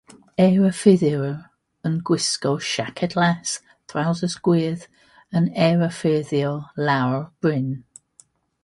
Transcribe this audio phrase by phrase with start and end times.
[0.43, 1.35] Eirafyrddiwr,
[1.89, 3.53] yn gwisgo siaced las
[3.93, 4.89] throwsus gwyrdd
[5.41, 6.57] yn eirafyrddio
[6.89, 7.71] lawr bryn.